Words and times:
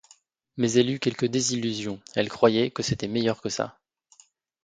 Mais 0.57 0.71
elle 0.71 0.89
eut 0.89 0.97
quelque 0.97 1.27
désillusion, 1.27 2.01
elle 2.15 2.27
croyait 2.27 2.71
que 2.71 2.81
c’était 2.81 3.07
meilleur 3.07 3.39
que 3.39 3.49
ça. 3.49 3.77